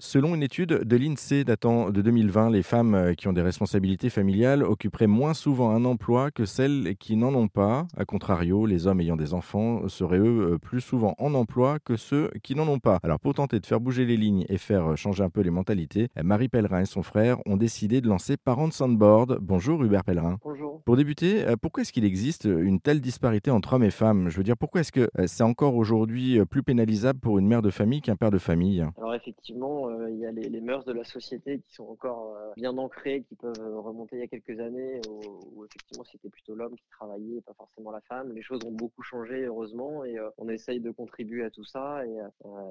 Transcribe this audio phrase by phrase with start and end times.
[0.00, 4.10] Selon une étude de l'INSEE datant de 2020, les femmes euh, qui ont des responsabilités
[4.10, 7.88] familiales occuperaient moins souvent un emploi que celles qui n'en ont pas.
[7.96, 11.96] A contrario, les hommes ayant des enfants seraient eux euh, plus souvent en emploi que
[11.96, 13.00] ceux qui n'en ont pas.
[13.02, 16.06] Alors pour tenter de faire bouger les lignes et faire changer un peu les mentalités,
[16.22, 19.38] Marie Pellerin et son frère ont décidé de lancer Parents Soundboard.
[19.42, 20.38] Bonjour Hubert Pellerin.
[20.44, 20.80] Bonjour.
[20.84, 24.28] Pour débuter, euh, pourquoi est-ce qu'il existe une telle disparité entre hommes et femmes?
[24.28, 27.70] Je veux dire, pourquoi est-ce que c'est encore aujourd'hui plus pénalisable pour une mère de
[27.70, 28.86] famille qu'un père de famille?
[28.96, 32.52] Alors effectivement, euh, il y a les, mœurs de la société qui sont encore euh,
[32.56, 36.76] bien ancrées, qui peuvent remonter il y a quelques années, où, effectivement c'était plutôt l'homme
[36.76, 38.32] qui travaillait, pas forcément la femme.
[38.32, 42.04] Les choses ont beaucoup changé, heureusement, et euh, on essaye de contribuer à tout ça.
[42.06, 42.16] Et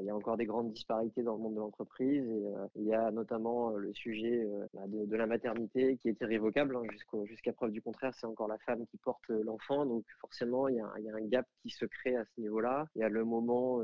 [0.00, 2.24] il y a encore des grandes disparités dans le monde de l'entreprise.
[2.26, 6.82] Et il y a notamment le sujet bah, de, la maternité qui est irrévocable, hein,
[7.24, 9.84] jusqu'à preuve du contraire, c'est encore la femme qui porte l'enfant.
[9.86, 12.86] Donc forcément, il y, a, un gap qui se crée à ce niveau-là.
[12.94, 13.80] Il y a le moment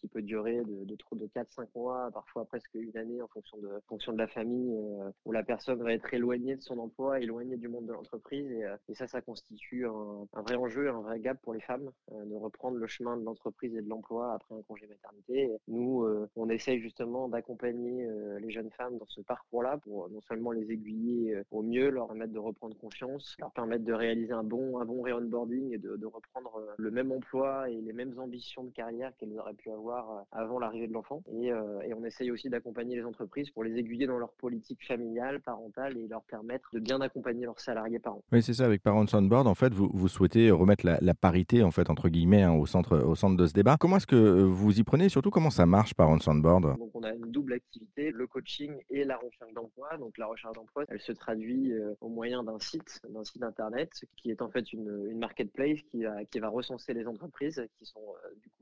[0.00, 3.68] qui peut durer de, de, de 4-5 mois, parfois presque une année en fonction de,
[3.88, 7.56] fonction de la famille, euh, où la personne va être éloignée de son emploi, éloignée
[7.56, 8.50] du monde de l'entreprise.
[8.50, 12.24] Et, euh, ça, ça constitue un, vrai enjeu, un vrai gap pour les femmes euh,
[12.24, 15.50] de reprendre le chemin de l'entreprise et de l'emploi après un congé maternité.
[15.68, 16.06] nous,
[16.36, 18.08] on essaye justement d'accompagner
[18.40, 22.32] les jeunes femmes dans ce parcours-là pour non seulement les aiguiller au mieux, leur permettre
[22.32, 26.06] de reprendre confiance, leur permettre de réaliser un bon, un bon re-onboarding et de, de
[26.06, 29.83] reprendre le même emploi et les mêmes ambitions de carrière qu'elles auraient pu avoir
[30.32, 31.22] avant l'arrivée de l'enfant.
[31.32, 35.40] Et, et on essaye aussi d'accompagner les entreprises pour les aiguiller dans leur politique familiale,
[35.40, 38.22] parentale et leur permettre de bien accompagner leurs salariés parents.
[38.32, 38.64] Oui, c'est ça.
[38.64, 42.08] Avec Parents on Board, en fait, vous, vous souhaitez remettre la, parité, en fait, entre
[42.08, 43.76] guillemets, hein, au, centre, au centre de ce débat.
[43.78, 46.90] Comment est-ce que vous y prenez et surtout comment ça marche, Parents on Board Donc,
[46.94, 49.96] on a une double activité, le coaching et la recherche d'emploi.
[49.98, 53.90] Donc, la recherche d'emploi, elle se traduit euh, au moyen d'un site, d'un site internet,
[54.16, 57.86] qui est en fait une, une marketplace qui, a, qui va recenser les entreprises qui
[57.86, 58.00] sont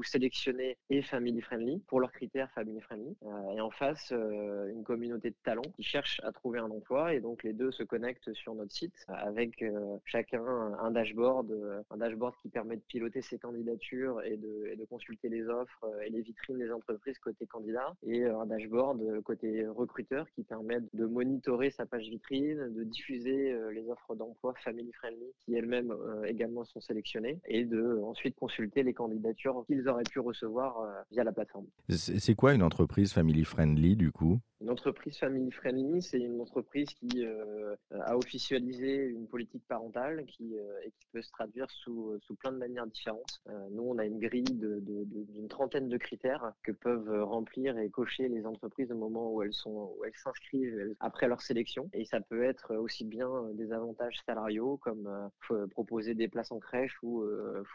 [0.00, 3.16] du coup sélectionnées et family friendly pour leurs critères family friendly.
[3.22, 7.14] Euh, et en face, euh, une communauté de talents qui cherchent à trouver un emploi.
[7.14, 11.96] Et donc, les deux se connectent sur notre site avec euh, chacun un dashboard, un
[11.96, 16.22] dashboard qui permet de piloter ses candidatures et de, de consulter les offres et les
[16.22, 17.94] vitrines des entreprises côté candidat.
[18.06, 23.88] Et un dashboard côté recruteur qui permet de monitorer sa page vitrine, de diffuser les
[23.90, 25.94] offres d'emploi family friendly qui elles-mêmes
[26.26, 30.76] également sont sélectionnées et de ensuite consulter les candidatures qu'ils auraient pu recevoir
[31.10, 31.66] via la plateforme.
[31.88, 34.40] C'est quoi une entreprise family friendly du coup?
[34.60, 40.54] Une entreprise family friendly, c'est une entreprise qui euh, a officialisé une politique parentale qui,
[40.54, 43.40] euh, et qui peut se traduire sous, sous plein de manières différentes.
[43.48, 48.28] Euh, nous, on a une grille d'une trentaine de critères que peuvent remplir et cocher
[48.28, 51.88] les entreprises au moment où elles où elles s'inscrivent après leur sélection.
[51.92, 55.30] Et ça peut être aussi bien des avantages salariaux comme
[55.70, 57.24] proposer des places en crèche ou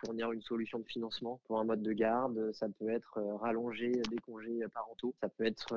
[0.01, 2.51] fournir une solution de financement pour un mode de garde.
[2.53, 5.13] Ça peut être rallonger des congés parentaux.
[5.21, 5.75] Ça peut être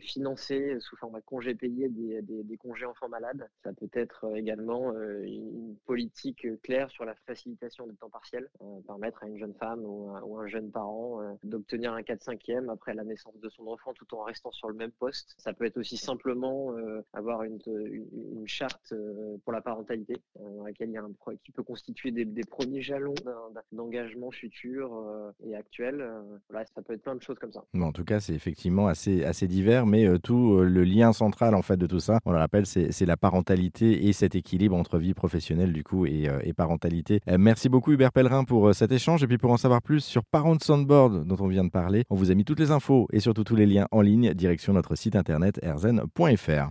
[0.00, 0.43] financer
[0.80, 3.48] sous format congé payé des, des, congés enfants malades.
[3.62, 8.48] Ça peut être euh, également euh, une politique claire sur la facilitation du temps partiel,
[8.60, 13.04] euh, permettre à une jeune femme ou, un jeune parent d'obtenir un 4-5e après la
[13.04, 15.34] naissance de son enfant tout en restant sur le même poste.
[15.38, 16.74] Ça peut être aussi simplement
[17.12, 17.58] avoir une,
[18.46, 18.92] charte
[19.44, 22.82] pour la parentalité dans laquelle il y a un, qui peut constituer des, des premiers
[22.82, 23.14] jalons
[23.72, 26.04] d'engagement futur et actuel.
[26.50, 27.64] Voilà, ça peut être plein de choses comme ça.
[27.74, 31.62] en tout cas, c'est effectivement assez, assez divers, mais tout euh, le lien central en
[31.62, 35.14] fait de tout ça, on le rappelle, c'est la parentalité et cet équilibre entre vie
[35.14, 37.20] professionnelle du coup et, euh, parentalité.
[37.28, 40.24] Euh, merci beaucoup Hubert Pellerin pour cet échange et puis pour en savoir plus sur
[40.24, 43.20] Parents Soundboard dont on vient de parler, on vous a mis toutes les infos et
[43.20, 46.70] surtout tous les liens en ligne direction notre site internet erzen.fr.